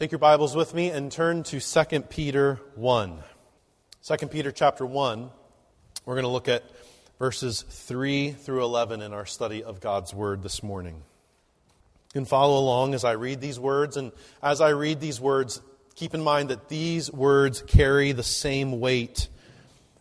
[0.00, 3.22] Take your Bibles with me and turn to 2 Peter 1.
[4.02, 5.28] 2 Peter chapter 1,
[6.06, 6.64] we're going to look at
[7.18, 10.94] verses 3 through 11 in our study of God's Word this morning.
[10.94, 14.10] You can follow along as I read these words, and
[14.42, 15.60] as I read these words,
[15.96, 19.28] keep in mind that these words carry the same weight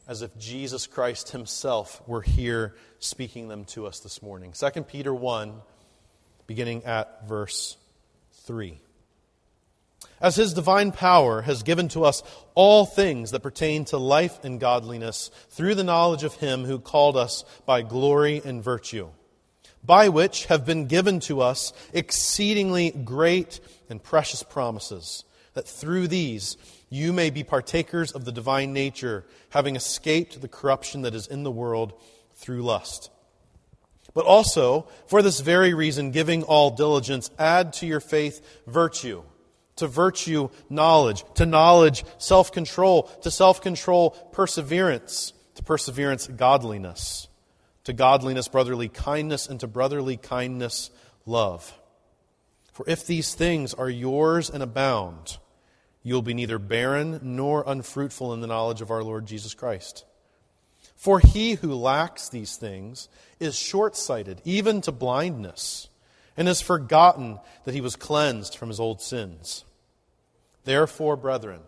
[0.08, 4.54] as if Jesus Christ Himself were here speaking them to us this morning.
[4.54, 5.56] 2 Peter 1,
[6.48, 7.76] beginning at verse
[8.46, 8.80] 3
[10.22, 12.24] as his divine power has given to us
[12.56, 17.16] all things that pertain to life and godliness through the knowledge of him who called
[17.16, 19.10] us by glory and virtue,
[19.84, 23.60] by which have been given to us exceedingly great
[23.90, 25.24] and precious promises,
[25.54, 26.58] that through these
[26.90, 31.44] you may be partakers of the divine nature, having escaped the corruption that is in
[31.44, 31.94] the world
[32.34, 33.10] through lust.
[34.14, 39.24] But also, for this very reason, giving all diligence, add to your faith virtue
[39.80, 41.24] to virtue, knowledge.
[41.36, 43.04] To knowledge, self control.
[43.24, 45.34] To self control, perseverance.
[45.56, 47.28] To perseverance, godliness.
[47.86, 49.48] To godliness, brotherly kindness.
[49.48, 50.92] And to brotherly kindness,
[51.26, 51.74] love.
[52.74, 55.38] For if these things are yours and abound,
[56.02, 60.06] you will be neither barren nor unfruitful in the knowledge of our Lord Jesus Christ.
[60.96, 63.10] For he who lacks these things
[63.40, 65.88] is short sighted, even to blindness,
[66.36, 69.66] and has forgotten that he was cleansed from his old sins.
[70.70, 71.62] Therefore, brethren,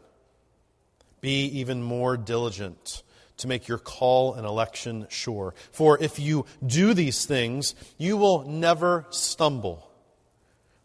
[1.22, 3.02] be even more diligent
[3.38, 5.56] to make your call and election sure.
[5.72, 9.90] For if you do these things, you will never stumble.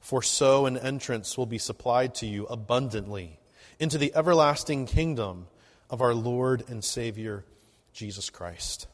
[0.00, 3.38] For so an entrance will be supplied to you abundantly
[3.78, 5.48] into the everlasting kingdom
[5.90, 7.44] of our Lord and Savior,
[7.92, 8.86] Jesus Christ.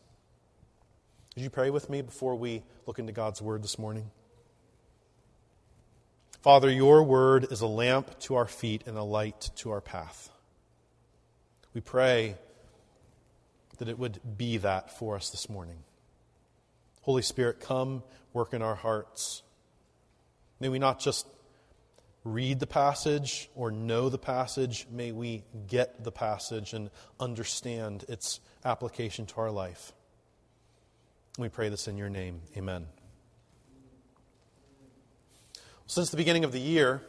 [1.37, 4.11] Would you pray with me before we look into God's Word this morning?
[6.43, 10.29] Father, your word is a lamp to our feet and a light to our path.
[11.73, 12.35] We pray
[13.79, 15.79] that it would be that for us this morning.
[17.03, 18.03] Holy Spirit, come
[18.33, 19.45] work in our hearts.
[20.59, 21.29] May we not just
[22.25, 26.91] read the passage or know the passage, may we get the passage and
[27.21, 29.93] understand its application to our life.
[31.39, 32.41] We pray this in your name.
[32.57, 32.87] Amen.
[35.93, 37.03] Since the beginning of the year,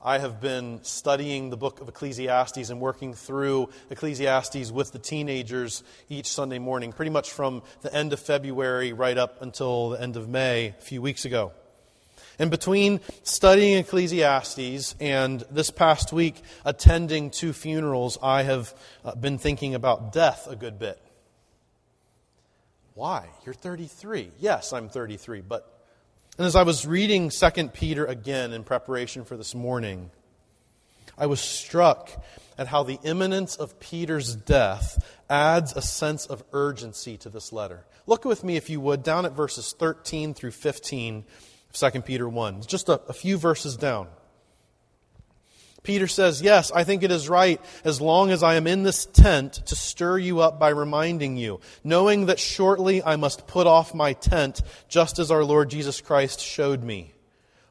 [0.00, 5.82] I have been studying the book of Ecclesiastes and working through Ecclesiastes with the teenagers
[6.08, 10.16] each Sunday morning, pretty much from the end of February right up until the end
[10.16, 11.50] of May a few weeks ago.
[12.38, 18.72] And between studying Ecclesiastes and this past week attending two funerals, I have
[19.04, 21.02] uh, been thinking about death a good bit.
[22.94, 23.26] Why?
[23.44, 24.30] You're 33.
[24.38, 25.77] Yes, I'm 33, but
[26.38, 30.10] and as I was reading 2 Peter again in preparation for this morning,
[31.18, 32.10] I was struck
[32.56, 37.84] at how the imminence of Peter's death adds a sense of urgency to this letter.
[38.06, 41.24] Look with me, if you would, down at verses 13 through 15
[41.74, 42.62] of 2 Peter 1.
[42.62, 44.06] Just a, a few verses down.
[45.88, 49.06] Peter says, Yes, I think it is right, as long as I am in this
[49.06, 53.94] tent, to stir you up by reminding you, knowing that shortly I must put off
[53.94, 57.14] my tent, just as our Lord Jesus Christ showed me.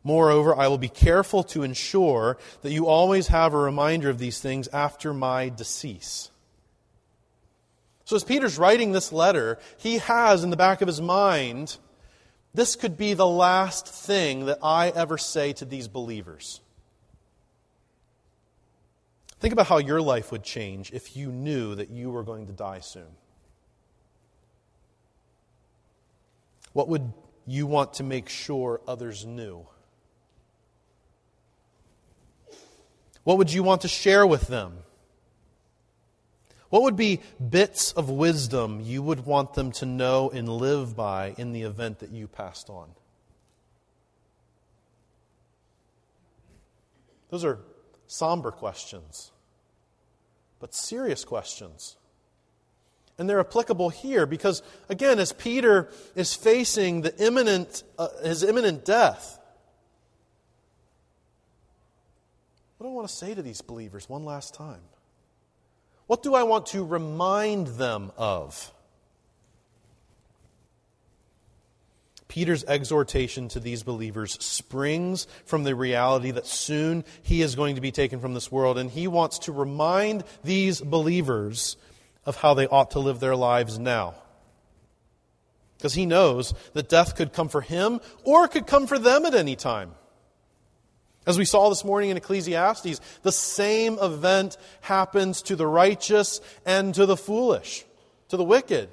[0.03, 4.39] Moreover, I will be careful to ensure that you always have a reminder of these
[4.39, 6.31] things after my decease.
[8.05, 11.77] So, as Peter's writing this letter, he has in the back of his mind,
[12.51, 16.61] this could be the last thing that I ever say to these believers.
[19.39, 22.53] Think about how your life would change if you knew that you were going to
[22.53, 23.15] die soon.
[26.73, 27.13] What would
[27.45, 29.67] you want to make sure others knew?
[33.23, 34.77] What would you want to share with them?
[36.69, 41.33] What would be bits of wisdom you would want them to know and live by
[41.37, 42.89] in the event that you passed on?
[47.29, 47.59] Those are
[48.07, 49.31] somber questions,
[50.59, 51.97] but serious questions.
[53.19, 58.85] And they're applicable here because, again, as Peter is facing the imminent, uh, his imminent
[58.85, 59.39] death,
[62.77, 64.81] what do I want to say to these believers one last time?
[66.05, 68.71] What do I want to remind them of?
[72.37, 77.81] Peter's exhortation to these believers springs from the reality that soon he is going to
[77.81, 81.77] be taken from this world, and he wants to remind these believers
[82.27, 84.13] of how they ought to live their lives now.
[85.77, 89.25] Because he knows that death could come for him or it could come for them
[89.25, 89.95] at any time.
[91.25, 96.93] As we saw this morning in Ecclesiastes, the same event happens to the righteous and
[96.93, 97.83] to the foolish,
[98.29, 98.89] to the wicked.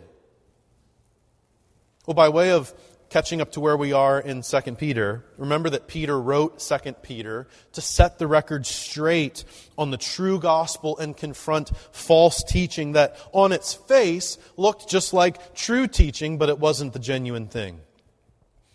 [2.07, 2.73] Well, by way of
[3.15, 7.47] catching up to where we are in 2 Peter, remember that Peter wrote 2 Peter
[7.73, 9.45] to set the record straight
[9.79, 15.55] on the true gospel and confront false teaching that on its face looked just like
[15.55, 17.79] true teaching, but it wasn't the genuine thing.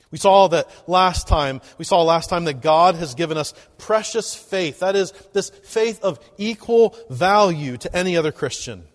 [0.10, 4.34] We saw that last time, we saw last time that God has given us precious
[4.34, 4.80] faith.
[4.80, 8.86] That is, this faith of equal value to any other Christian.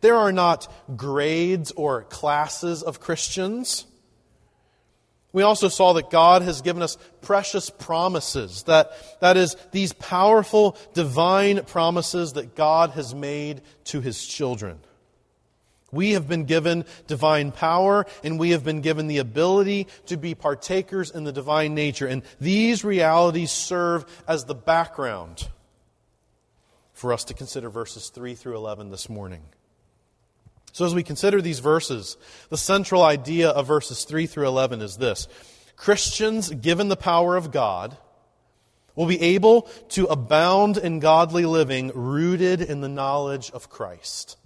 [0.00, 0.66] There are not
[0.96, 3.86] grades or classes of Christians.
[5.34, 8.62] We also saw that God has given us precious promises.
[8.62, 14.78] That, that is, these powerful divine promises that God has made to his children.
[15.90, 20.36] We have been given divine power and we have been given the ability to be
[20.36, 22.06] partakers in the divine nature.
[22.06, 25.48] And these realities serve as the background
[26.92, 29.42] for us to consider verses 3 through 11 this morning.
[30.74, 32.16] So, as we consider these verses,
[32.50, 35.28] the central idea of verses 3 through 11 is this
[35.76, 37.96] Christians, given the power of God,
[38.96, 44.36] will be able to abound in godly living rooted in the knowledge of Christ.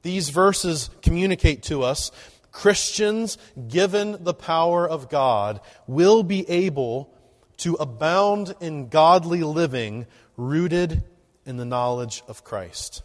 [0.00, 2.10] These verses communicate to us
[2.50, 3.36] Christians,
[3.68, 7.12] given the power of God, will be able
[7.58, 10.06] to abound in godly living
[10.38, 11.02] rooted
[11.44, 13.02] in the knowledge of Christ.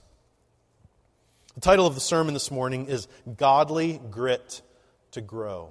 [1.55, 3.07] The title of the sermon this morning is
[3.37, 4.61] Godly Grit
[5.11, 5.69] to Grow.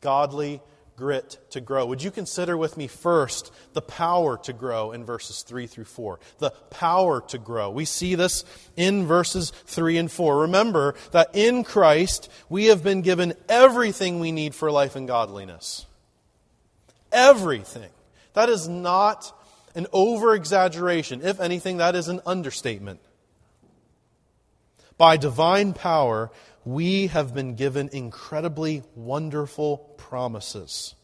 [0.00, 0.60] Godly
[0.96, 1.86] grit to grow.
[1.86, 6.20] Would you consider with me first the power to grow in verses 3 through 4?
[6.38, 7.70] The power to grow.
[7.70, 8.44] We see this
[8.76, 10.40] in verses 3 and 4.
[10.42, 15.86] Remember that in Christ we have been given everything we need for life and godliness.
[17.10, 17.90] Everything.
[18.34, 19.32] That is not
[19.74, 21.22] an over exaggeration.
[21.22, 23.00] If anything, that is an understatement.
[24.98, 26.30] By divine power,
[26.64, 30.94] we have been given incredibly wonderful promises.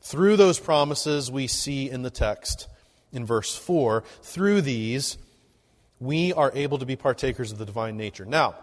[0.00, 2.68] Through those promises, we see in the text
[3.12, 5.16] in verse 4, through these,
[6.00, 8.24] we are able to be partakers of the divine nature.
[8.24, 8.56] Now,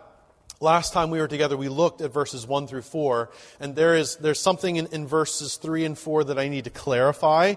[0.59, 3.29] last time we were together, we looked at verses 1 through 4,
[3.59, 6.69] and there is, there's something in, in verses 3 and 4 that I need to
[6.69, 7.55] clarify.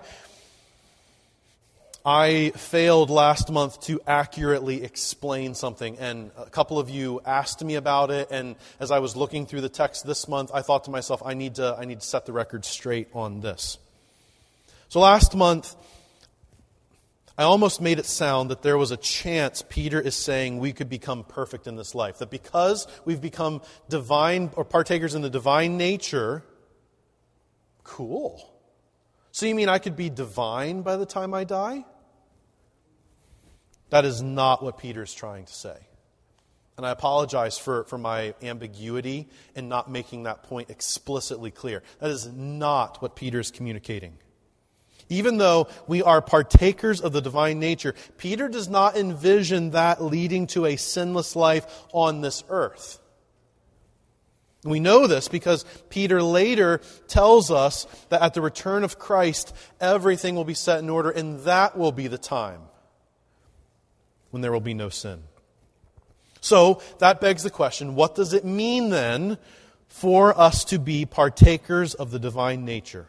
[2.04, 7.76] I failed last month to accurately explain something, and a couple of you asked me
[7.76, 8.28] about it.
[8.32, 11.34] And as I was looking through the text this month, I thought to myself, I
[11.34, 13.78] need to, I need to set the record straight on this.
[14.88, 15.76] So last month,
[17.38, 20.90] I almost made it sound that there was a chance Peter is saying we could
[20.90, 22.18] become perfect in this life.
[22.18, 26.42] That because we've become divine or partakers in the divine nature,
[27.84, 28.52] cool.
[29.30, 31.84] So you mean I could be divine by the time I die?
[33.92, 35.76] That is not what Peter's trying to say.
[36.78, 41.82] And I apologize for, for my ambiguity in not making that point explicitly clear.
[41.98, 44.16] That is not what Peter is communicating.
[45.10, 50.46] Even though we are partakers of the divine nature, Peter does not envision that leading
[50.46, 52.98] to a sinless life on this earth.
[54.64, 60.34] We know this because Peter later tells us that at the return of Christ, everything
[60.34, 62.62] will be set in order, and that will be the time
[64.32, 65.22] when there will be no sin.
[66.40, 69.38] So that begs the question what does it mean then
[69.86, 73.06] for us to be partakers of the divine nature?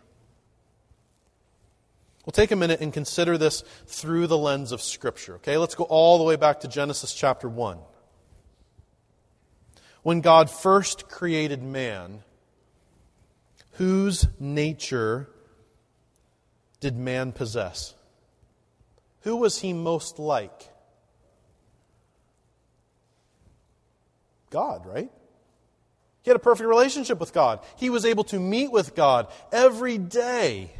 [2.25, 5.35] We'll take a minute and consider this through the lens of Scripture.
[5.35, 7.79] Okay, let's go all the way back to Genesis chapter 1.
[10.03, 12.23] When God first created man,
[13.73, 15.27] whose nature
[16.79, 17.93] did man possess?
[19.21, 20.69] Who was he most like?
[24.53, 25.12] God, right?
[26.22, 27.60] He had a perfect relationship with God.
[27.75, 30.72] He was able to meet with God every day.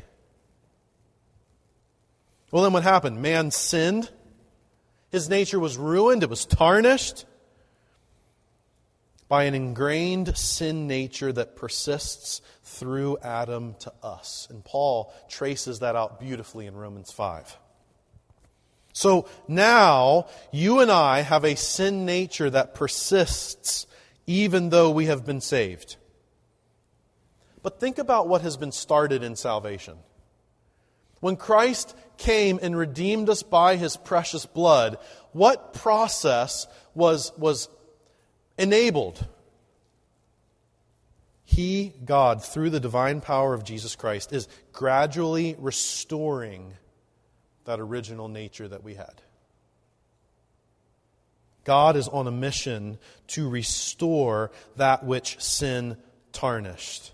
[2.52, 3.22] Well, then what happened?
[3.22, 4.10] Man sinned.
[5.12, 7.26] His nature was ruined, it was tarnished
[9.28, 14.48] by an ingrained sin nature that persists through Adam to us.
[14.50, 17.58] And Paul traces that out beautifully in Romans 5.
[18.94, 23.88] So now, you and I have a sin nature that persists
[24.28, 25.98] even though we have been saved.
[27.64, 29.98] But think about what has been started in salvation.
[31.22, 34.98] When Christ came and redeemed us by his precious blood,
[35.32, 37.70] what process was, was
[38.58, 39.26] enabled?
[41.46, 46.74] He, God, through the divine power of Jesus Christ, is gradually restoring
[47.66, 49.14] that original nature that we had.
[51.64, 55.98] God is on a mission to restore that which sin
[56.34, 57.14] tarnished.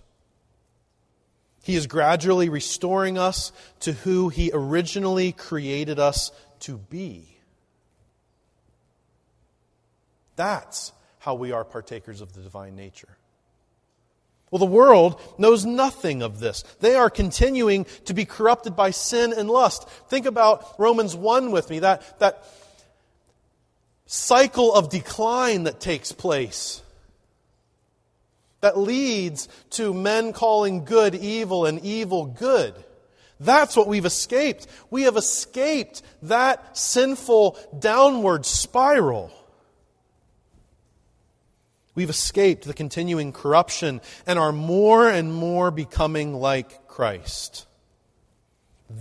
[1.62, 3.52] He is gradually restoring us
[3.82, 7.38] to who He originally created us to be.
[10.36, 13.19] That's how we are partakers of the divine nature.
[14.52, 16.64] Well, the world knows nothing of this.
[16.80, 19.88] They are continuing to be corrupted by sin and lust.
[20.10, 22.44] Think about Romans 1 with me, that, that
[24.08, 26.82] cycle of decline that takes place
[28.62, 32.74] that leads to men calling good evil and evil good.
[33.40, 34.68] That's what we've escaped.
[34.90, 39.32] We have escaped that sinful downward spiral.
[42.00, 47.68] We've escaped the continuing corruption and are more and more becoming like Christ.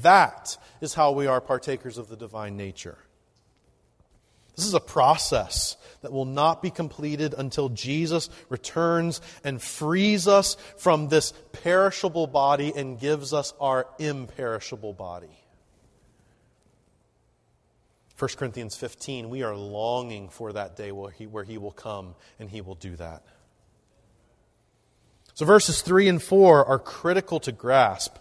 [0.02, 2.98] That is how we are partakers of the divine nature.
[4.56, 10.56] This is a process that will not be completed until Jesus returns and frees us
[10.76, 15.38] from this perishable body and gives us our imperishable body.
[18.18, 22.14] 1 Corinthians 15, we are longing for that day where he, where he will come
[22.40, 23.22] and he will do that.
[25.34, 28.16] So, verses 3 and 4 are critical to grasp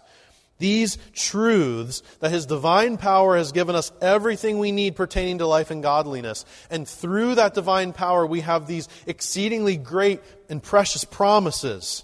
[0.59, 5.71] these truths that His divine power has given us everything we need pertaining to life
[5.71, 6.45] and godliness.
[6.69, 12.03] And through that divine power, we have these exceedingly great and precious promises.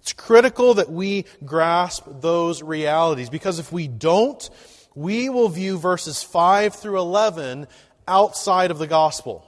[0.00, 4.48] It's critical that we grasp those realities because if we don't,
[4.94, 7.66] we will view verses 5 through 11
[8.08, 9.46] outside of the gospel.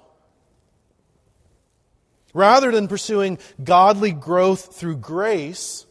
[2.34, 5.86] Rather than pursuing godly growth through grace,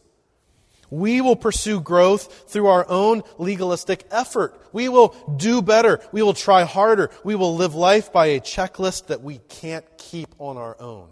[0.90, 4.60] we will pursue growth through our own legalistic effort.
[4.72, 6.00] We will do better.
[6.12, 7.10] We will try harder.
[7.24, 11.08] We will live life by a checklist that we can't keep on our own.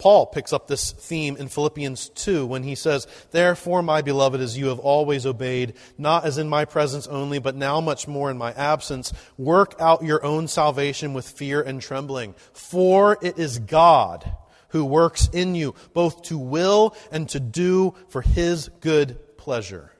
[0.00, 4.56] Paul picks up this theme in Philippians 2 when he says, Therefore, my beloved, as
[4.56, 8.38] you have always obeyed, not as in my presence only, but now much more in
[8.38, 12.34] my absence, work out your own salvation with fear and trembling.
[12.54, 14.34] For it is God
[14.68, 19.92] who works in you, both to will and to do for his good pleasure.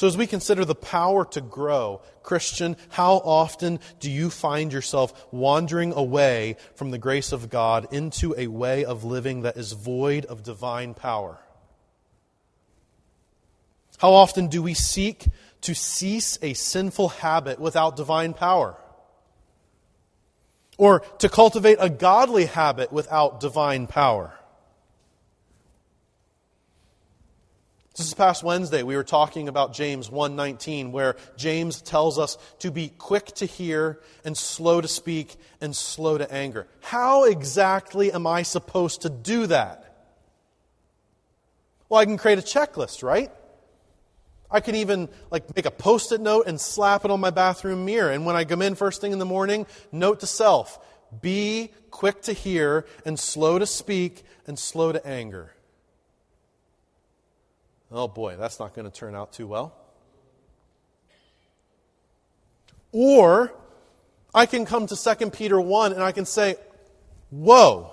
[0.00, 5.26] So, as we consider the power to grow, Christian, how often do you find yourself
[5.30, 10.24] wandering away from the grace of God into a way of living that is void
[10.24, 11.38] of divine power?
[13.98, 15.26] How often do we seek
[15.60, 18.78] to cease a sinful habit without divine power?
[20.78, 24.32] or to cultivate a godly habit without divine power.
[28.00, 32.70] This is past Wednesday we were talking about James 1:19 where James tells us to
[32.70, 36.66] be quick to hear and slow to speak and slow to anger.
[36.80, 39.84] How exactly am I supposed to do that?
[41.90, 43.30] Well, I can create a checklist, right?
[44.50, 48.10] I can even like make a post-it note and slap it on my bathroom mirror.
[48.10, 50.78] And when I come in first thing in the morning, note to self,
[51.20, 55.52] be quick to hear and slow to speak and slow to anger.
[57.90, 59.74] Oh boy, that's not going to turn out too well.
[62.92, 63.52] Or
[64.34, 66.56] I can come to 2 Peter 1 and I can say,
[67.30, 67.92] Whoa,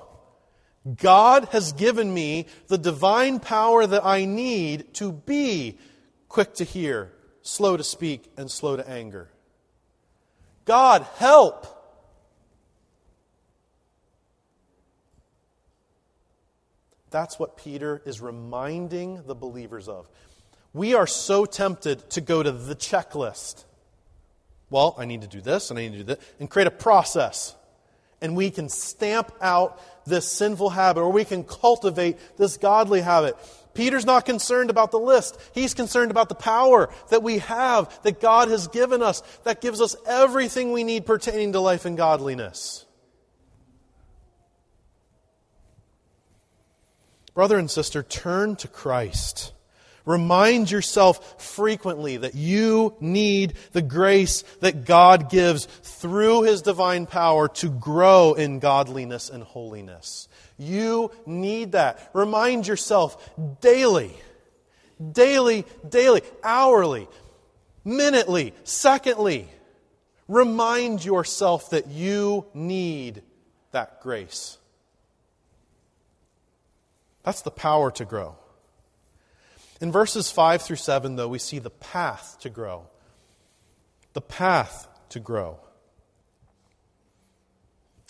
[0.96, 5.78] God has given me the divine power that I need to be
[6.30, 7.12] quick to hear,
[7.42, 9.30] slow to speak, and slow to anger.
[10.66, 11.77] God, help!
[17.10, 20.10] That's what Peter is reminding the believers of.
[20.74, 23.64] We are so tempted to go to the checklist.
[24.70, 26.72] Well, I need to do this, and I need to do that, and create a
[26.72, 27.56] process.
[28.22, 33.38] And we can stamp out this sinful habit, or we can cultivate this godly habit.
[33.74, 35.38] Peter's not concerned about the list.
[35.54, 39.82] He's concerned about the power that we have, that God has given us, that gives
[39.82, 42.87] us everything we need pertaining to life and godliness.
[47.38, 49.54] Brother and sister, turn to Christ.
[50.06, 57.48] Remind yourself frequently that you need the grace that God gives through His divine power
[57.50, 60.28] to grow in godliness and holiness.
[60.58, 62.10] You need that.
[62.14, 63.30] Remind yourself
[63.62, 64.18] daily,
[65.12, 67.08] daily, daily, hourly,
[67.86, 69.48] minutely, secondly.
[70.28, 73.22] Remind yourself that you need
[73.74, 74.58] that grace.
[77.28, 78.38] That's the power to grow.
[79.82, 82.88] In verses 5 through 7, though, we see the path to grow.
[84.14, 85.60] The path to grow.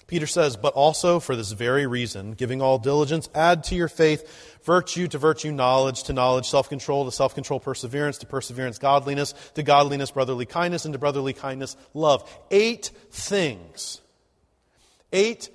[0.05, 4.61] Peter says, But also for this very reason, giving all diligence, add to your faith
[4.63, 9.33] virtue, to virtue knowledge, to knowledge self control, to self control perseverance, to perseverance godliness,
[9.55, 12.31] to godliness brotherly kindness, and to brotherly kindness love.
[12.51, 13.99] Eight things.
[15.11, 15.49] Eight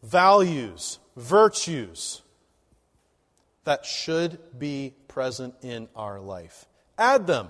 [0.00, 2.20] values, virtues
[3.64, 6.66] that should be present in our life.
[6.98, 7.48] Add them.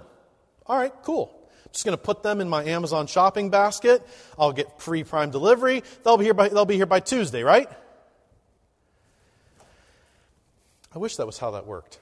[0.67, 4.07] All right, cool I'm just going to put them in my Amazon shopping basket.
[4.39, 5.83] I'll get free prime delivery.
[6.03, 7.69] They'll be here by, they'll be here by Tuesday, right?
[10.95, 11.99] I wish that was how that worked.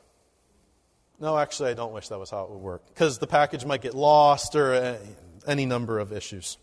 [1.18, 3.80] No, actually, I don't wish that was how it would work because the package might
[3.80, 4.98] get lost or uh,
[5.46, 6.58] any number of issues.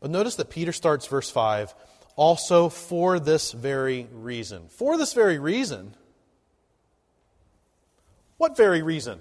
[0.00, 1.74] But notice that Peter starts verse 5
[2.22, 4.68] also for this very reason.
[4.68, 5.96] For this very reason.
[8.36, 9.18] What very reason?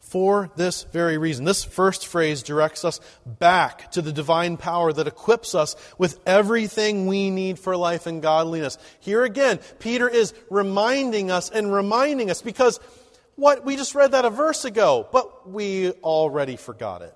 [0.00, 1.44] for this very reason.
[1.44, 7.06] This first phrase directs us back to the divine power that equips us with everything
[7.06, 8.78] we need for life and godliness.
[9.00, 12.80] Here again, Peter is reminding us and reminding us because
[13.36, 17.14] what we just read that a verse ago, but we already forgot it.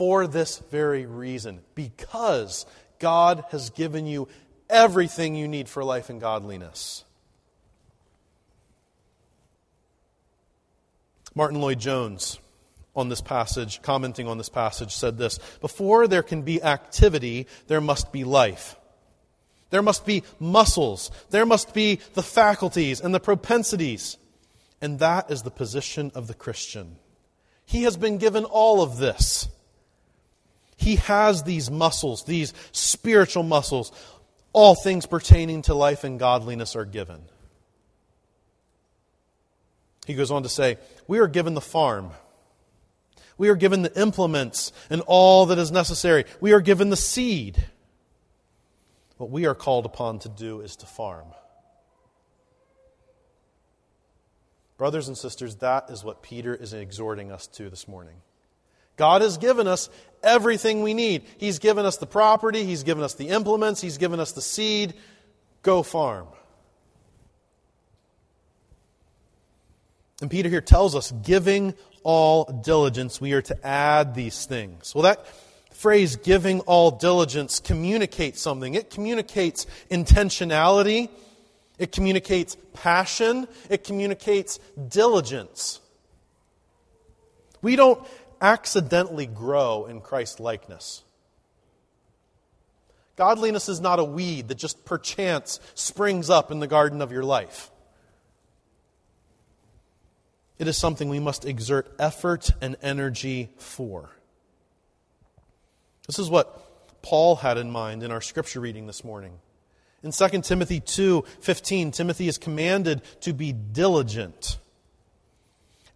[0.00, 2.64] For this very reason, because
[3.00, 4.28] God has given you
[4.70, 7.04] everything you need for life and godliness.
[11.34, 12.38] Martyn Lloyd-Jones,
[12.96, 17.82] on this passage, commenting on this passage, said this Before there can be activity, there
[17.82, 18.76] must be life.
[19.68, 21.10] There must be muscles.
[21.28, 24.16] There must be the faculties and the propensities.
[24.80, 26.96] And that is the position of the Christian.
[27.66, 29.46] He has been given all of this.
[30.80, 33.92] He has these muscles, these spiritual muscles.
[34.54, 37.20] All things pertaining to life and godliness are given.
[40.06, 42.12] He goes on to say, We are given the farm.
[43.36, 46.24] We are given the implements and all that is necessary.
[46.40, 47.62] We are given the seed.
[49.18, 51.26] What we are called upon to do is to farm.
[54.78, 58.16] Brothers and sisters, that is what Peter is exhorting us to this morning.
[59.00, 59.88] God has given us
[60.22, 61.22] everything we need.
[61.38, 64.92] He's given us the property, He's given us the implements, He's given us the seed.
[65.62, 66.26] Go farm.
[70.20, 74.94] And Peter here tells us, giving all diligence, we are to add these things.
[74.94, 75.26] Well, that
[75.72, 78.74] phrase, giving all diligence, communicates something.
[78.74, 81.08] It communicates intentionality,
[81.78, 84.58] it communicates passion, it communicates
[84.88, 85.80] diligence.
[87.62, 88.06] We don't
[88.40, 91.02] accidentally grow in Christ likeness.
[93.16, 97.22] Godliness is not a weed that just perchance springs up in the garden of your
[97.22, 97.70] life.
[100.58, 104.10] It is something we must exert effort and energy for.
[106.06, 109.38] This is what Paul had in mind in our scripture reading this morning.
[110.02, 114.58] In 2 Timothy 2:15, Timothy is commanded to be diligent.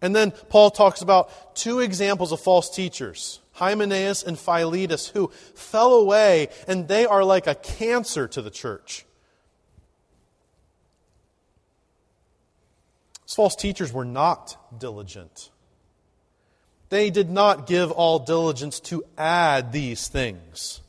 [0.00, 5.94] And then Paul talks about two examples of false teachers, Hymenaeus and Philetus, who fell
[5.94, 9.06] away and they are like a cancer to the church.
[13.24, 15.50] These false teachers were not diligent.
[16.90, 20.80] They did not give all diligence to add these things.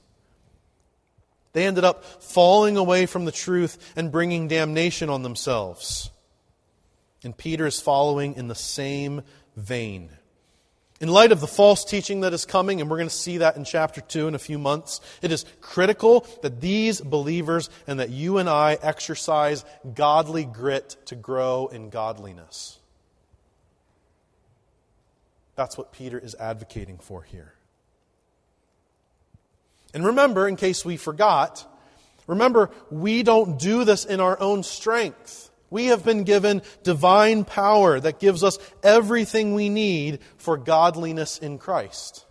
[1.53, 6.11] They ended up falling away from the truth and bringing damnation on themselves.
[7.25, 9.23] And Peter is following in the same
[9.57, 10.09] vein.
[11.01, 13.57] In light of the false teaching that is coming, and we're going to see that
[13.57, 18.11] in chapter 2 in a few months, it is critical that these believers and that
[18.11, 22.79] you and I exercise godly grit to grow in godliness.
[25.55, 27.53] That's what Peter is advocating for here.
[29.93, 31.65] And remember, in case we forgot,
[32.27, 35.49] remember, we don't do this in our own strength.
[35.75, 41.57] We have been given divine power that gives us everything we need for godliness in
[41.57, 42.25] Christ.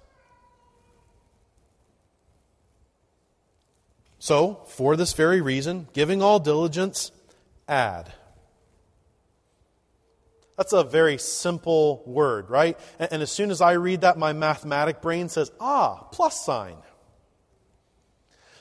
[4.19, 7.13] So, for this very reason, giving all diligence,
[7.69, 8.15] add.
[10.57, 12.79] That's a very simple word, right?
[12.99, 16.77] And, as soon as I read that, my mathematic brain says, ah, plus sign.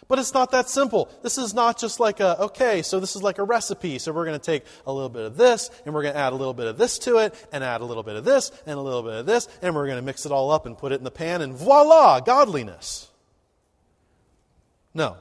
[0.07, 1.09] But it's not that simple.
[1.21, 3.99] This is not just like a, okay, so this is like a recipe.
[3.99, 6.33] So we're going to take a little bit of this, and we're going to add
[6.33, 8.77] a little bit of this to it, and add a little bit of this, and
[8.77, 10.91] a little bit of this, and we're going to mix it all up and put
[10.91, 13.09] it in the pan, and voila, godliness.
[14.93, 15.17] No.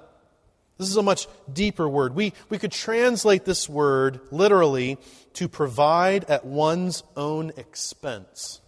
[0.79, 2.15] This is a much deeper word.
[2.15, 4.99] We, we could translate this word literally
[5.35, 8.62] to provide at one's own expense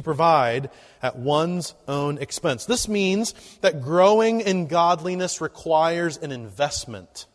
[0.00, 0.70] to provide
[1.02, 2.64] at one's own expense.
[2.64, 7.26] This means that growing in godliness requires an investment.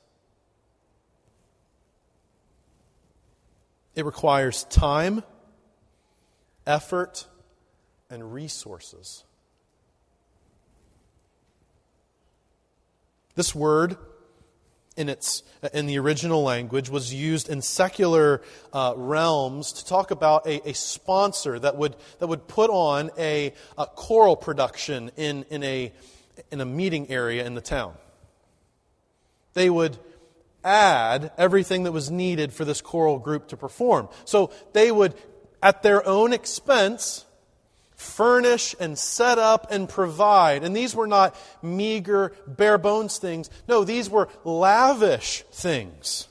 [3.96, 5.24] It requires time,
[6.68, 7.28] effort,
[8.10, 9.24] and resources.
[13.36, 13.98] This word
[14.98, 20.48] in, its, in the original language was used in secular uh, realms to talk about
[20.48, 25.64] a, a, sponsor that would, that would put on a, a choral production in, in,
[25.64, 25.92] a,
[26.52, 27.94] in a meeting area in the town.
[29.54, 29.98] They would
[30.64, 34.10] add everything that was needed for this choral group to perform.
[34.26, 35.14] So they would,
[35.62, 37.26] at their own expense,
[37.96, 40.64] furnish and set up and provide.
[40.64, 43.50] And these were not meager, bare bones things.
[43.68, 46.28] No, these were lavish things.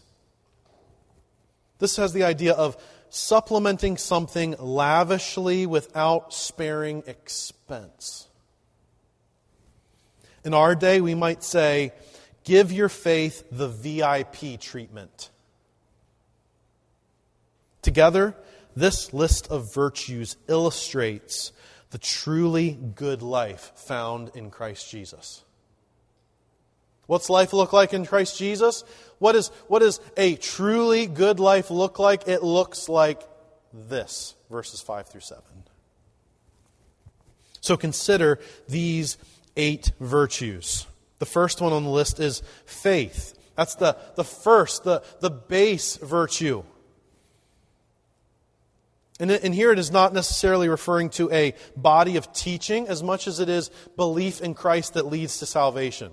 [1.78, 2.76] This has the idea of
[3.10, 8.28] supplementing something lavishly without sparing expense.
[10.44, 11.92] In our day, we might say,
[12.44, 15.30] give your faith the VIP treatment.
[17.82, 18.34] Together,
[18.76, 21.52] this list of virtues illustrates
[21.90, 25.44] the truly good life found in Christ Jesus.
[27.06, 28.82] What's life look like in Christ Jesus?
[29.18, 32.26] What, is, what does a truly good life look like?
[32.26, 33.22] It looks like
[33.72, 35.42] this, verses 5 through 7.
[37.60, 39.18] So consider these
[39.56, 40.86] eight virtues.
[41.18, 43.38] The first one on the list is faith.
[43.56, 46.64] That's the, the first, the, the base virtue.
[49.20, 53.28] And, and here it is not necessarily referring to a body of teaching as much
[53.28, 56.12] as it is belief in Christ that leads to salvation.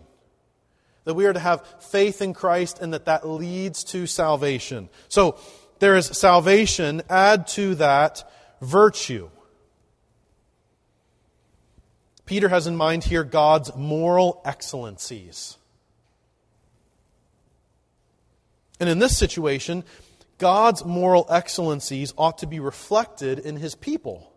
[1.05, 4.89] That we are to have faith in Christ and that that leads to salvation.
[5.07, 5.39] So
[5.79, 9.29] there is salvation, add to that virtue.
[12.27, 15.57] Peter has in mind here God's moral excellencies.
[18.79, 19.83] And in this situation,
[20.41, 24.33] God's moral excellencies ought to be reflected in his people.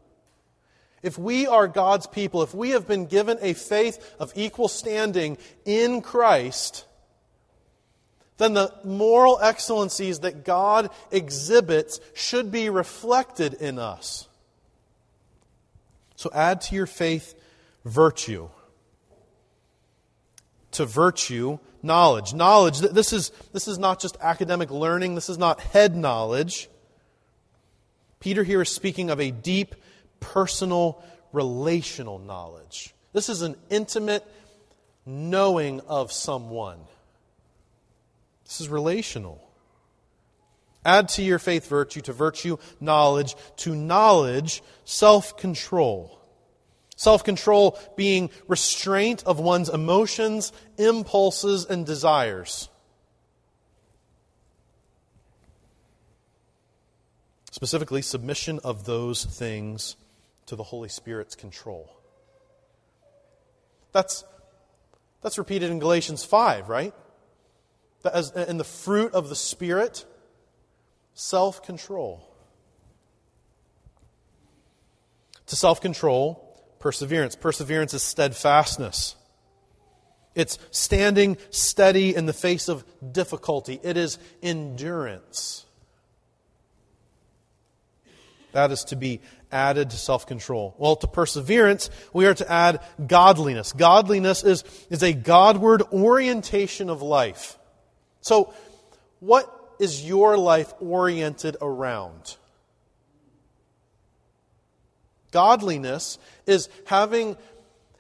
[1.03, 5.39] If we are God's people, if we have been given a faith of equal standing
[5.65, 6.85] in Christ,
[8.37, 14.29] then the moral excellencies that God exhibits should be reflected in us.
[16.17, 17.35] So add to your faith
[17.87, 18.51] virtue.
[20.73, 22.35] To virtue, knowledge.
[22.35, 26.69] Knowledge, this is, this is not just academic learning, this is not head knowledge.
[28.21, 29.75] Peter here is speaking of a deep,
[30.19, 32.95] personal, relational knowledge.
[33.13, 34.27] This is an intimate
[35.05, 36.79] knowing of someone.
[38.45, 39.41] This is relational.
[40.85, 46.19] Add to your faith virtue, to virtue knowledge, to knowledge self control.
[46.97, 52.69] Self control being restraint of one's emotions, impulses, and desires.
[57.51, 59.97] Specifically, submission of those things
[60.47, 61.91] to the Holy Spirit's control.
[63.93, 64.25] That's,
[65.23, 66.93] that's repeated in Galatians 5, right?
[68.05, 70.05] As, in the fruit of the Spirit,
[71.15, 72.29] self control.
[75.47, 76.44] To self control,
[76.85, 77.35] perseverance.
[77.35, 79.17] Perseverance is steadfastness.
[80.35, 83.81] It's standing steady in the face of difficulty.
[83.83, 85.65] It is endurance.
[88.53, 90.75] That is to be added to self control.
[90.77, 93.73] Well, to perseverance, we are to add godliness.
[93.73, 97.57] Godliness is, is a Godward orientation of life.
[98.21, 98.53] So,
[99.21, 102.37] what is your life oriented around?
[105.35, 106.17] Godliness
[106.47, 107.37] is having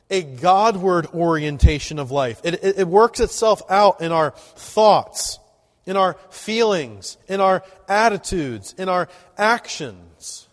[0.08, 2.40] a Godward orientation of life.
[2.44, 5.40] It, it, it, works itself out in our thoughts,
[5.84, 10.46] in our feelings, in our attitudes, in our actions.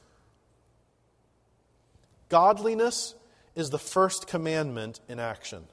[2.30, 3.14] Godliness
[3.54, 5.66] is the first commandment in action.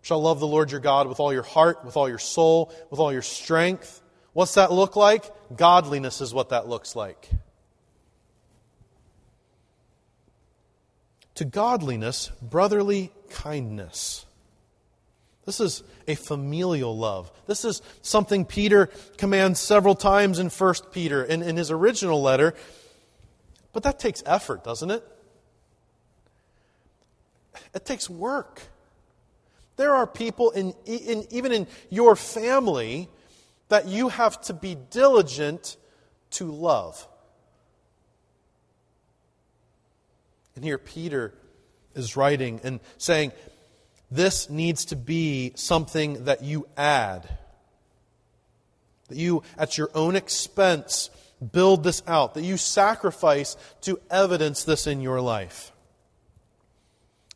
[0.00, 2.98] Shall love the Lord your God with all your heart, with all your soul, with
[2.98, 4.02] all your strength.
[4.32, 5.30] What's that look like?
[5.56, 7.30] Godliness is what that looks like.
[11.34, 14.26] To godliness, brotherly kindness.
[15.44, 17.32] This is a familial love.
[17.46, 22.54] This is something Peter commands several times in 1 Peter in, in his original letter.
[23.72, 25.04] But that takes effort, doesn't it?
[27.74, 28.62] It takes work.
[29.76, 33.08] There are people, in, in, even in your family,
[33.68, 35.76] that you have to be diligent
[36.32, 37.06] to love.
[40.54, 41.34] And here Peter
[41.94, 43.32] is writing and saying,
[44.12, 47.26] this needs to be something that you add.
[49.08, 51.08] That you, at your own expense,
[51.50, 52.34] build this out.
[52.34, 55.72] That you sacrifice to evidence this in your life.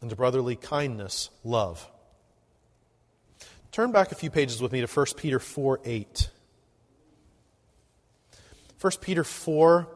[0.03, 1.89] And to brotherly kindness, love.
[3.73, 6.31] Turn back a few pages with me to 1 Peter 4 8.
[8.79, 9.89] 1 Peter 4,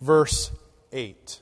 [0.00, 0.52] verse
[0.92, 1.40] 8.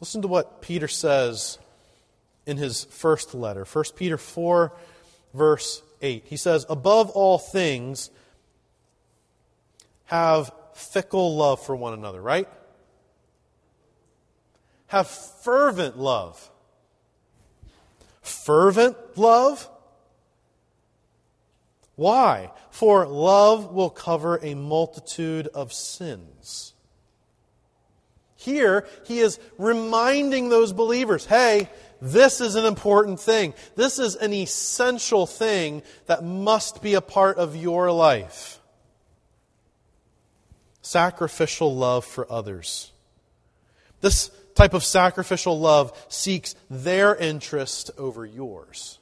[0.00, 1.58] Listen to what Peter says
[2.46, 3.64] in his first letter.
[3.64, 4.72] 1 Peter 4,
[5.34, 6.24] verse 8.
[6.26, 8.10] He says, Above all things,
[10.06, 12.48] have fickle love for one another, right?
[14.86, 16.50] Have fervent love.
[18.22, 19.68] Fervent love?
[21.94, 22.50] Why?
[22.70, 26.72] For love will cover a multitude of sins.
[28.40, 31.68] Here, he is reminding those believers hey,
[32.00, 33.52] this is an important thing.
[33.76, 38.58] This is an essential thing that must be a part of your life.
[40.80, 42.92] Sacrificial love for others.
[44.00, 48.99] This type of sacrificial love seeks their interest over yours.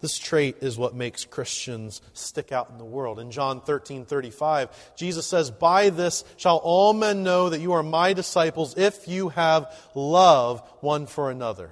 [0.00, 3.18] This trait is what makes Christians stick out in the world.
[3.18, 7.82] In John 13 35, Jesus says, By this shall all men know that you are
[7.82, 11.70] my disciples if you have love one for another.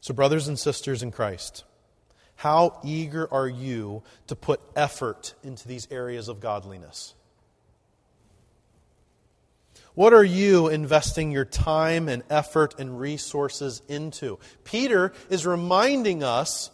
[0.00, 1.64] So, brothers and sisters in Christ,
[2.36, 7.14] how eager are you to put effort into these areas of godliness?
[9.94, 14.38] What are you investing your time and effort and resources into?
[14.64, 16.70] Peter is reminding us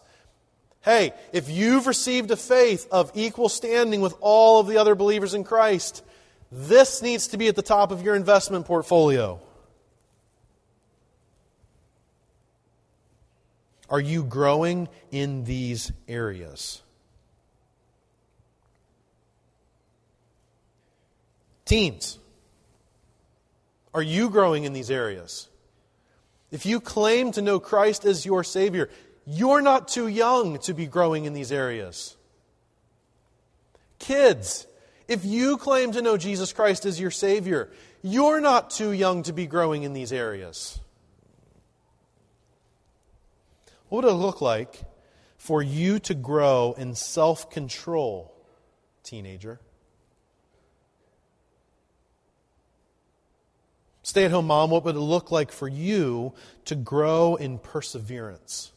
[0.82, 5.34] hey, if you've received a faith of equal standing with all of the other believers
[5.34, 6.02] in Christ,
[6.50, 9.40] this needs to be at the top of your investment portfolio.
[13.90, 16.80] Are you growing in these areas?
[21.66, 22.18] Teens.
[23.92, 25.48] Are you growing in these areas?
[26.50, 28.90] If you claim to know Christ as your Savior,
[29.26, 32.16] you're not too young to be growing in these areas.
[33.98, 34.66] Kids,
[35.06, 37.70] if you claim to know Jesus Christ as your Savior,
[38.02, 40.80] you're not too young to be growing in these areas.
[43.88, 44.82] What would it look like
[45.36, 48.32] for you to grow in self control,
[49.02, 49.60] teenager?
[54.10, 56.32] Stay at home mom, what would it look like for you
[56.64, 58.72] to grow in perseverance?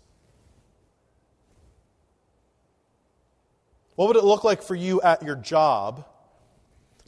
[3.96, 6.06] What would it look like for you at your job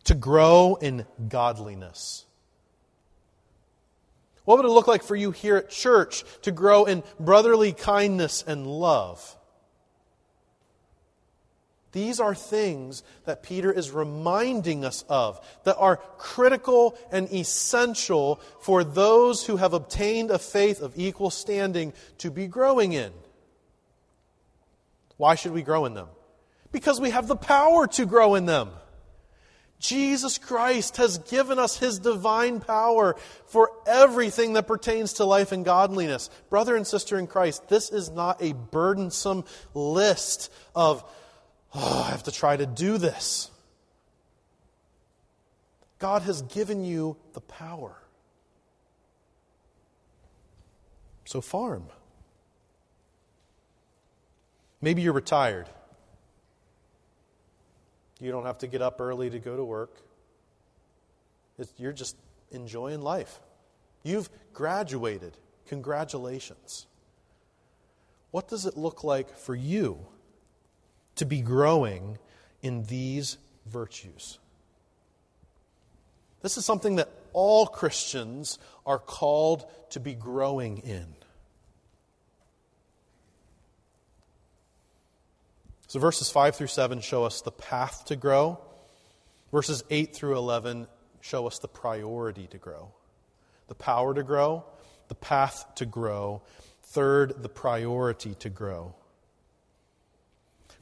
[0.05, 2.25] to grow in godliness?
[4.45, 8.43] What would it look like for you here at church to grow in brotherly kindness
[8.47, 9.34] and love?
[11.95, 18.83] These are things that Peter is reminding us of that are critical and essential for
[18.83, 23.13] those who have obtained a faith of equal standing to be growing in.
[25.15, 26.09] Why should we grow in them?
[26.73, 28.71] Because we have the power to grow in them.
[29.79, 35.63] Jesus Christ has given us his divine power for everything that pertains to life and
[35.63, 36.29] godliness.
[36.49, 41.09] Brother and sister in Christ, this is not a burdensome list of
[41.77, 43.51] Oh, I have to try to do this.
[45.99, 47.97] God has given you the power.
[51.25, 51.87] So farm.
[54.81, 55.67] Maybe you're retired.
[58.21, 59.97] You don't have to get up early to go to work.
[61.57, 62.15] It's, you're just
[62.51, 63.39] enjoying life.
[64.03, 65.37] You've graduated.
[65.67, 66.85] Congratulations.
[68.31, 70.05] What does it look like for you
[71.15, 72.17] to be growing
[72.61, 74.39] in these virtues.
[76.41, 81.07] This is something that all Christians are called to be growing in.
[85.87, 88.59] So, verses 5 through 7 show us the path to grow.
[89.51, 90.87] Verses 8 through 11
[91.21, 92.91] show us the priority to grow,
[93.67, 94.65] the power to grow,
[95.07, 96.41] the path to grow.
[96.83, 98.95] Third, the priority to grow.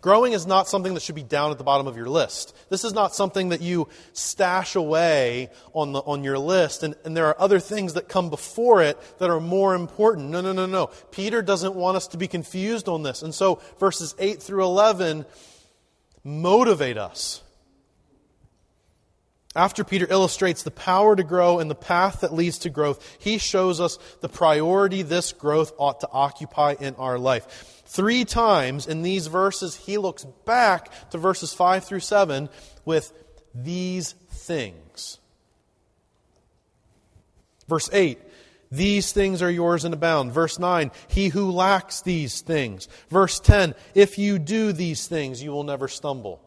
[0.04, 2.54] Growing is not something that should be down at the bottom of your list.
[2.68, 7.16] This is not something that you stash away on, the, on your list, and, and
[7.16, 10.30] there are other things that come before it that are more important.
[10.30, 10.88] No, no, no, no.
[11.12, 13.22] Peter doesn't want us to be confused on this.
[13.22, 15.26] And so verses 8 through 11
[16.26, 17.42] motivate us.
[19.56, 23.38] After Peter illustrates the power to grow and the path that leads to growth, he
[23.38, 27.84] shows us the priority this growth ought to occupy in our life.
[27.86, 32.50] Three times in these verses, he looks back to verses 5 through 7
[32.84, 33.14] with
[33.54, 35.20] these things.
[37.68, 38.20] Verse 8,
[38.72, 40.32] these things are yours and abound.
[40.32, 42.88] Verse 9, he who lacks these things.
[43.10, 46.42] Verse 10, if you do these things, you will never stumble.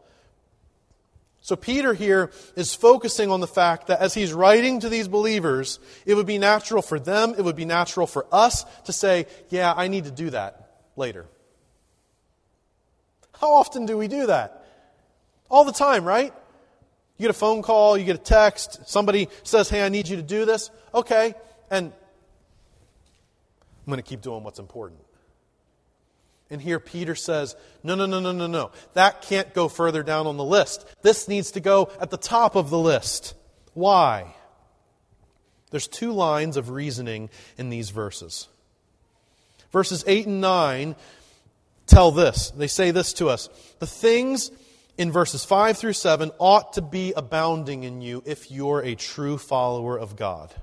[1.47, 5.79] So Peter here is focusing on the fact that as he's writing to these believers,
[6.05, 9.73] it would be natural for them, it would be natural for us to say, yeah,
[9.73, 11.25] I need to do that later.
[13.39, 14.65] How often do we do that?
[15.49, 16.33] All the time, right?
[17.17, 20.17] You get a phone call, you get a text, somebody says, Hey, I need you
[20.17, 20.69] to do this.
[20.93, 21.33] Okay.
[21.71, 21.93] And
[23.85, 24.99] I'm going to keep doing what's important.
[26.49, 28.71] And here Peter says, No, no, no, no, no, no.
[28.93, 30.85] That can't go further down on the list.
[31.01, 33.35] This needs to go at the top of the list.
[33.73, 34.33] Why?
[35.71, 38.47] There's two lines of reasoning in these verses.
[39.71, 40.95] Verses 8 and 9
[41.85, 42.51] tell this.
[42.51, 43.49] They say this to us.
[43.79, 44.49] The things
[44.97, 49.37] in verses 5 through 7 ought to be abounding in you if you're a true
[49.37, 50.53] follower of God.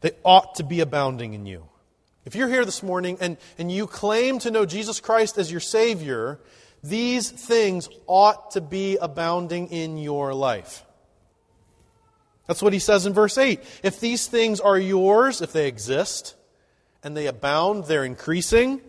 [0.00, 1.69] They ought to be abounding in you.
[2.24, 5.60] If you're here this morning and, and you claim to know Jesus Christ as your
[5.60, 6.38] Savior,
[6.82, 10.84] these things ought to be abounding in your life.
[12.46, 13.60] That's what he says in verse 8.
[13.82, 16.34] If these things are yours, if they exist,
[17.02, 18.80] and they abound, they're increasing,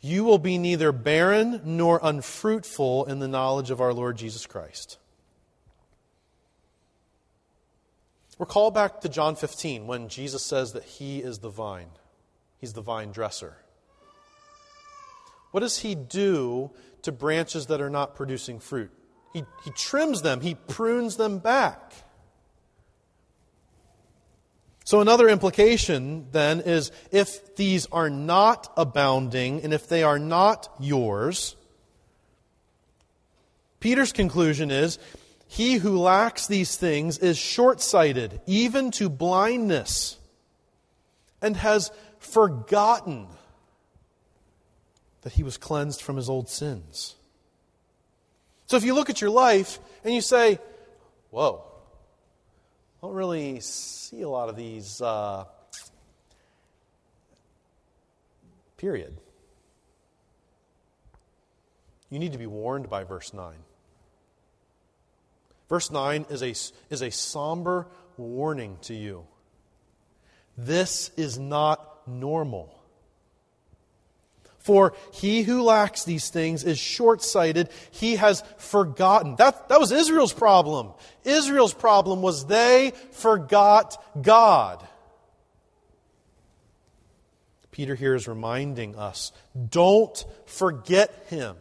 [0.00, 4.98] you will be neither barren nor unfruitful in the knowledge of our Lord Jesus Christ.
[8.38, 11.88] Recall back to John 15 when Jesus says that He is the vine,
[12.58, 13.56] He's the vine dresser.
[15.50, 16.70] What does He do
[17.02, 18.90] to branches that are not producing fruit?
[19.32, 21.92] He, he trims them, He prunes them back.
[24.84, 30.72] So, another implication then is if these are not abounding and if they are not
[30.78, 31.56] yours,
[33.80, 35.00] Peter's conclusion is
[35.48, 40.18] he who lacks these things is short sighted, even to blindness,
[41.40, 41.90] and has
[42.26, 43.26] forgotten
[45.22, 47.16] that he was cleansed from his old sins.
[48.66, 50.58] So, if you look at your life and you say,
[51.30, 51.64] Whoa,
[53.02, 55.44] I don't really see a lot of these, uh,
[58.76, 59.16] period.
[62.10, 63.54] You need to be warned by verse 9.
[65.68, 66.50] Verse 9 is a,
[66.94, 69.26] is a somber warning to you.
[70.56, 72.72] This is not normal.
[74.66, 77.68] For he who lacks these things is short sighted.
[77.92, 79.36] He has forgotten.
[79.36, 80.90] That, that was Israel's problem.
[81.22, 84.84] Israel's problem was they forgot God.
[87.70, 89.30] Peter here is reminding us
[89.68, 91.54] don't forget him.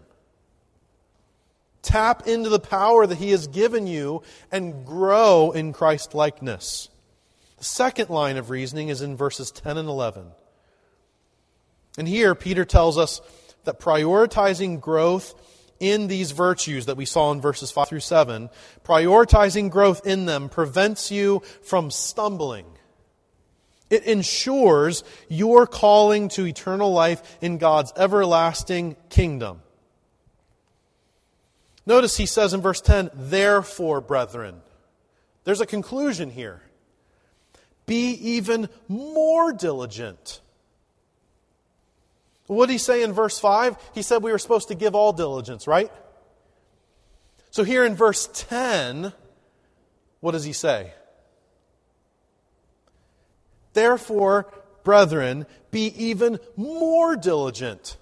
[1.83, 6.89] Tap into the power that he has given you and grow in Christ likeness.
[7.65, 10.27] Second line of reasoning is in verses 10 and 11.
[11.97, 13.21] And here, Peter tells us
[13.63, 15.33] that prioritizing growth
[15.79, 18.51] in these virtues that we saw in verses 5 through 7,
[18.83, 22.67] prioritizing growth in them prevents you from stumbling.
[23.89, 29.63] It ensures your calling to eternal life in God's everlasting kingdom.
[31.87, 34.61] Notice he says in verse 10, therefore, brethren.
[35.45, 36.61] There's a conclusion here.
[37.85, 40.41] Be even more diligent
[42.47, 43.77] what did he say in verse 5?
[43.93, 45.91] He said we were supposed to give all diligence, right?
[47.49, 49.13] So here in verse 10,
[50.19, 50.93] what does he say?
[53.73, 57.97] Therefore, brethren, be even more diligent.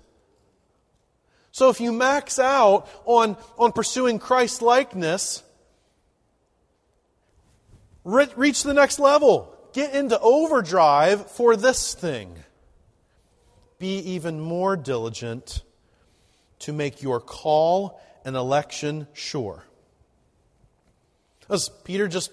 [1.52, 5.42] So if you max out on, on pursuing Christ likeness,
[8.04, 9.53] re- reach the next level.
[9.74, 12.36] Get into overdrive for this thing
[13.80, 15.62] be even more diligent
[16.60, 19.66] to make your call and election sure.
[21.50, 22.32] Was Peter just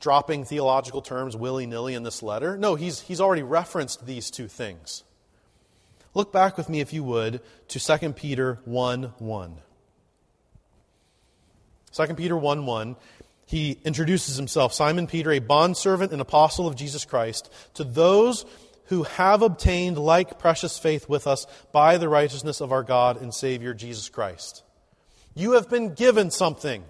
[0.00, 2.56] dropping theological terms willy nilly in this letter?
[2.56, 5.04] No, he's, he's already referenced these two things.
[6.14, 9.56] Look back with me, if you would, to 2 Peter 1 1.
[11.92, 12.96] 2 Peter 1 1,
[13.48, 18.44] he introduces himself Simon Peter, a bondservant and apostle of Jesus Christ, to those
[18.88, 23.32] who have obtained like precious faith with us by the righteousness of our God and
[23.32, 24.62] Savior Jesus Christ.
[25.34, 26.84] You have been given something.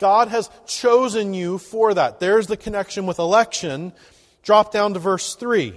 [0.00, 2.18] God has chosen you for that.
[2.18, 3.92] There's the connection with election.
[4.42, 5.74] Drop down to verse 3.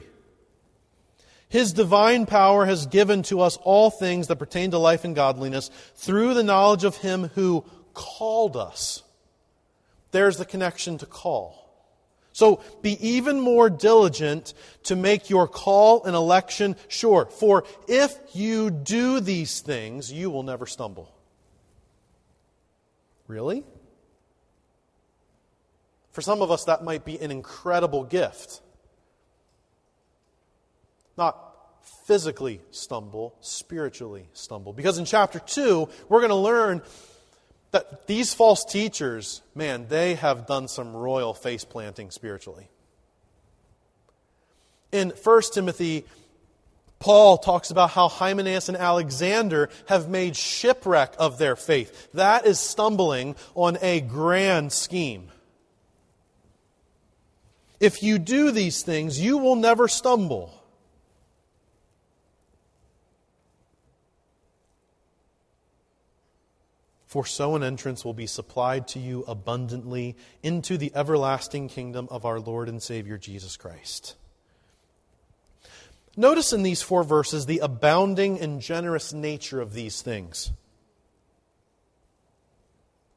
[1.48, 5.70] His divine power has given to us all things that pertain to life and godliness
[5.94, 9.04] through the knowledge of Him who called us.
[10.12, 11.60] There's the connection to call.
[12.32, 14.54] So be even more diligent
[14.84, 17.26] to make your call and election sure.
[17.26, 21.12] For if you do these things, you will never stumble.
[23.28, 23.64] Really?
[26.12, 28.62] For some of us, that might be an incredible gift.
[31.18, 31.38] Not
[32.06, 34.74] physically stumble, spiritually stumble.
[34.74, 36.82] Because in chapter 2, we're going to learn
[37.72, 42.70] that these false teachers, man, they have done some royal face planting spiritually.
[44.92, 46.06] In 1 Timothy,
[47.00, 52.10] Paul talks about how Hymenaeus and Alexander have made shipwreck of their faith.
[52.14, 55.32] That is stumbling on a grand scheme.
[57.80, 60.59] If you do these things, you will never stumble.
[67.10, 72.24] For so an entrance will be supplied to you abundantly into the everlasting kingdom of
[72.24, 74.16] our Lord and Savior Jesus Christ.
[76.16, 80.52] Notice in these four verses the abounding and generous nature of these things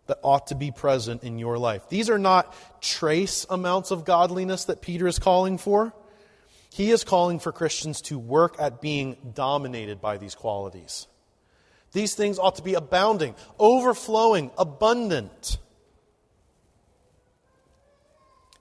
[0.06, 1.90] that ought to be present in your life.
[1.90, 5.92] These are not trace amounts of godliness that Peter is calling for.
[6.72, 11.08] He is calling for Christians to work at being dominated by these qualities.
[11.92, 15.58] These things ought to be abounding, overflowing, abundant.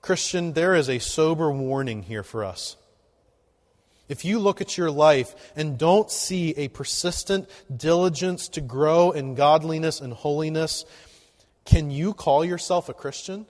[0.02, 2.76] Christian, there is a sober warning here for us.
[4.10, 9.36] If you look at your life and don't see a persistent diligence to grow in
[9.36, 10.84] godliness and holiness,
[11.64, 13.46] can you call yourself a Christian?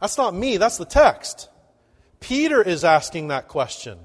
[0.00, 1.48] That's not me, that's the text.
[2.18, 3.98] Peter is asking that question.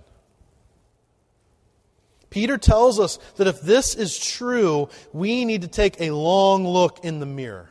[2.30, 7.04] Peter tells us that if this is true, we need to take a long look
[7.04, 7.70] in the mirror.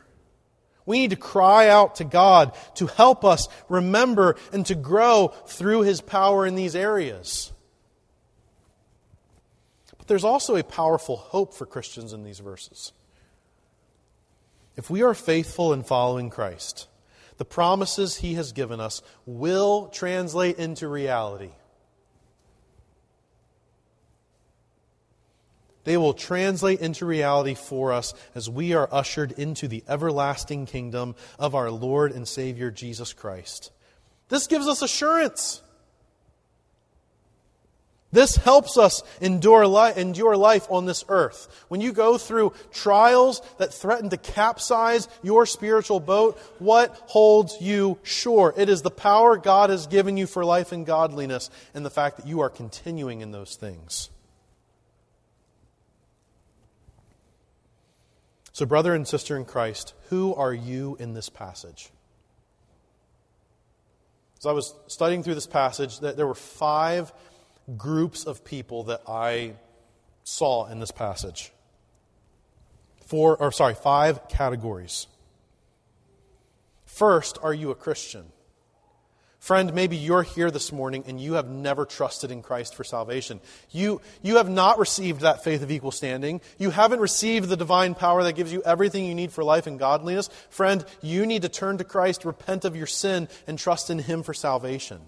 [0.85, 5.81] We need to cry out to God to help us remember and to grow through
[5.81, 7.51] His power in these areas.
[9.97, 12.93] But there's also a powerful hope for Christians in these verses.
[14.77, 16.87] If we are faithful in following Christ,
[17.37, 21.51] the promises He has given us will translate into reality.
[25.87, 31.15] They will translate into reality for us as we are ushered into the everlasting kingdom
[31.39, 33.71] of our Lord and Savior Jesus Christ.
[34.27, 35.61] This gives us assurance.
[38.11, 41.47] This helps us endure, li- endure life on this earth.
[41.69, 47.97] When you go through trials that threaten to capsize your spiritual boat, what holds you
[48.03, 48.53] sure?
[48.57, 52.17] It is the power God has given you for life and godliness and the fact
[52.17, 54.09] that you are continuing in those things.
[58.57, 61.91] So, brother and sister in Christ, who are you in this passage?
[64.39, 67.13] As I was studying through this passage, there were five
[67.77, 69.53] groups of people that I
[70.23, 71.51] saw in this passage.
[73.05, 75.05] Four, or sorry, five categories.
[76.87, 78.25] First, are you a Christian?
[79.47, 83.39] Friend, maybe you're here this morning and you have never trusted in Christ for salvation.
[83.71, 86.41] You, you have not received that faith of equal standing.
[86.57, 89.79] You haven't received the divine power that gives you everything you need for life and
[89.79, 90.27] godliness.
[90.49, 94.21] Friend, you need to turn to Christ, repent of your sin, and trust in Him
[94.21, 94.99] for salvation.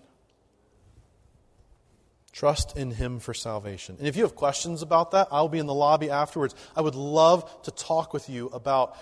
[2.31, 3.97] Trust in Him for salvation.
[3.99, 6.55] And if you have questions about that, I'll be in the lobby afterwards.
[6.77, 8.95] I would love to talk with you about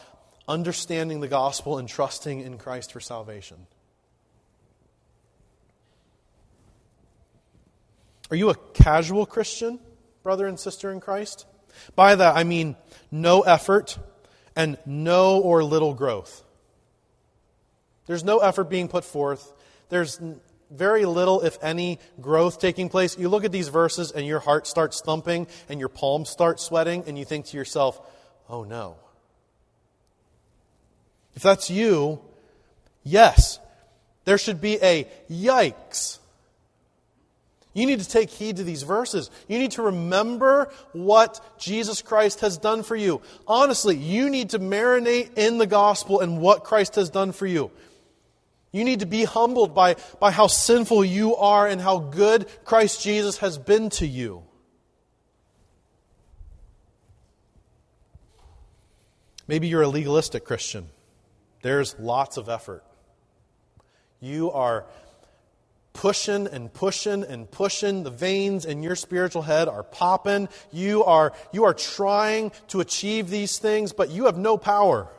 [0.47, 3.67] understanding the gospel and trusting in Christ for salvation.
[8.29, 9.79] Are you a casual Christian,
[10.23, 11.45] brother and sister in Christ?
[11.95, 12.75] By that, I mean
[13.11, 13.97] no effort
[14.55, 16.43] and no or little growth.
[18.07, 19.53] There's no effort being put forth.
[19.89, 20.19] There's
[20.71, 24.67] very little, if any, growth taking place, you look at these verses and your heart
[24.67, 27.99] starts thumping and your palms start sweating, and you think to yourself,
[28.49, 28.97] oh no.
[31.35, 32.19] If that's you,
[33.03, 33.59] yes,
[34.25, 36.19] there should be a yikes.
[37.77, 39.29] You need to take heed to these verses.
[39.47, 43.21] You need to remember what Jesus Christ has done for you.
[43.45, 47.69] Honestly, you need to marinate in the gospel and what Christ has done for you.
[48.71, 53.03] You need to be humbled by, by how sinful you are and how good Christ
[53.03, 54.41] Jesus has been to you.
[59.47, 60.89] Maybe you're a legalistic Christian.
[61.61, 62.83] There's lots of effort.
[64.19, 64.87] You are
[65.97, 68.03] pushing and pushing and pushing.
[68.03, 70.47] The veins in your spiritual head are popping.
[70.71, 75.09] You are, you are trying to achieve these things, but you have no power.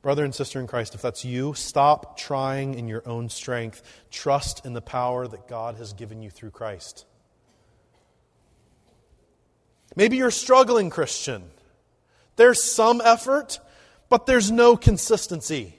[0.00, 3.82] Brother and sister in Christ, if that's you, stop trying in your own strength.
[4.10, 7.04] Trust in the power that God has given you through Christ.
[9.94, 11.44] Maybe you're struggling, Christian.
[12.36, 13.60] There's some effort,
[14.08, 15.78] but there's no consistency.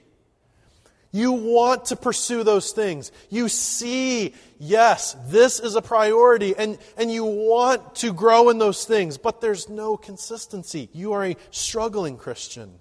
[1.10, 3.12] You want to pursue those things.
[3.30, 8.84] You see, yes, this is a priority, and, and you want to grow in those
[8.84, 10.90] things, but there's no consistency.
[10.92, 12.74] You are a struggling Christian.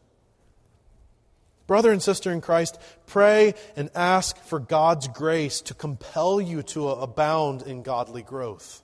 [1.68, 6.90] Brother and sister in Christ, pray and ask for God's grace to compel you to
[6.90, 8.82] abound in godly growth.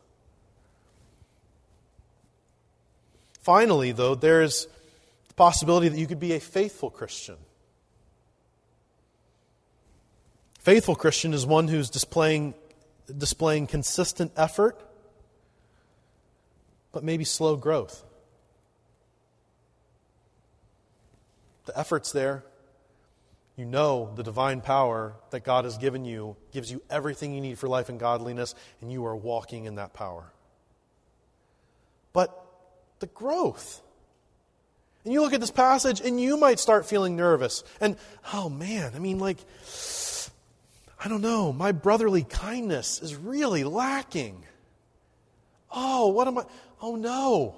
[3.42, 4.68] Finally, though, there's
[5.28, 7.36] the possibility that you could be a faithful Christian.
[10.64, 12.54] Faithful Christian is one who's displaying,
[13.18, 14.82] displaying consistent effort,
[16.94, 18.04] but maybe slow growth.
[21.66, 22.44] The effort's there,
[23.56, 27.60] you know the divine power that God has given you gives you everything you need
[27.60, 30.32] for life and godliness, and you are walking in that power.
[32.14, 32.34] But
[33.00, 33.82] the growth.
[35.04, 37.64] And you look at this passage, and you might start feeling nervous.
[37.82, 37.98] And,
[38.34, 39.38] oh man, I mean, like,
[41.04, 44.46] I don't know, my brotherly kindness is really lacking.
[45.70, 46.46] Oh, what am I?
[46.82, 47.56] Oh no.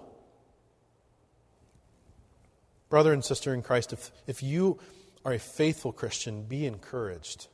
[2.90, 4.80] Brother and sister in Christ, if, if you
[5.24, 7.48] are a faithful Christian, be encouraged.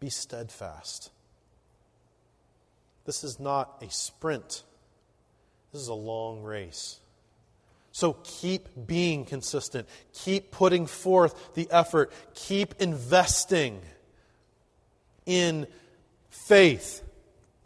[0.00, 1.10] Be steadfast.
[3.04, 4.62] This is not a sprint,
[5.72, 7.00] this is a long race.
[7.96, 9.88] So keep being consistent.
[10.12, 12.12] Keep putting forth the effort.
[12.34, 13.80] Keep investing
[15.24, 15.66] in
[16.28, 17.02] faith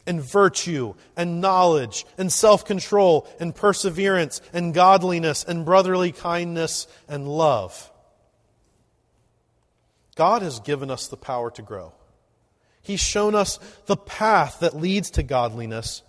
[0.07, 7.27] and virtue and knowledge and self control and perseverance and godliness and brotherly kindness and
[7.27, 7.91] love.
[10.15, 11.91] God has given us the power to grow.
[12.81, 16.03] He's shown us the path that leads to godliness.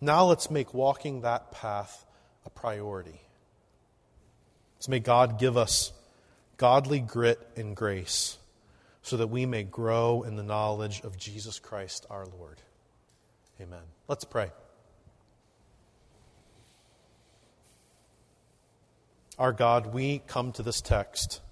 [0.00, 2.04] Now let's make walking that path
[2.48, 3.20] a priority.
[4.78, 5.92] So may God give us
[6.56, 8.38] godly grit and grace
[9.02, 12.62] so that we may grow in the knowledge of Jesus Christ our Lord.
[13.60, 13.82] Amen.
[14.08, 14.50] Let's pray.
[19.38, 21.42] Our God, we come to this text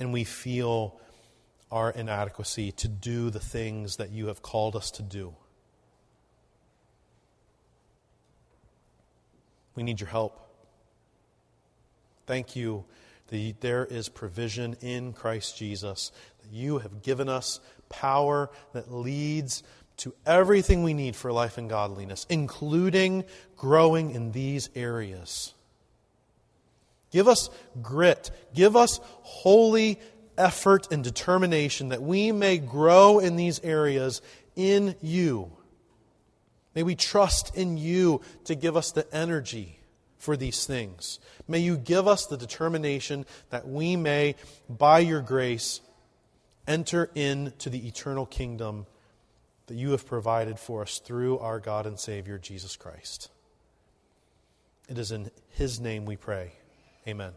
[0.00, 0.98] and we feel
[1.70, 5.34] our inadequacy to do the things that you have called us to do.
[9.78, 10.40] We need your help.
[12.26, 12.84] Thank you
[13.28, 16.10] that there is provision in Christ Jesus,
[16.42, 19.62] that you have given us power that leads
[19.98, 23.22] to everything we need for life and godliness, including
[23.56, 25.54] growing in these areas.
[27.12, 27.48] Give us
[27.80, 28.32] grit.
[28.56, 30.00] Give us holy
[30.36, 34.22] effort and determination that we may grow in these areas
[34.56, 35.52] in you.
[36.78, 39.80] May we trust in you to give us the energy
[40.16, 41.18] for these things.
[41.48, 44.36] May you give us the determination that we may,
[44.68, 45.80] by your grace,
[46.68, 48.86] enter into the eternal kingdom
[49.66, 53.28] that you have provided for us through our God and Savior, Jesus Christ.
[54.88, 56.52] It is in His name we pray.
[57.08, 57.32] Amen.